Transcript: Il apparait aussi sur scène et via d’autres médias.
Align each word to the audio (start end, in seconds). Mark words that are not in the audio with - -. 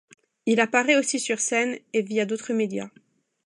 Il 0.47 0.59
apparait 0.59 0.95
aussi 0.97 1.19
sur 1.19 1.39
scène 1.39 1.77
et 1.93 2.01
via 2.01 2.25
d’autres 2.25 2.53
médias. 2.53 2.89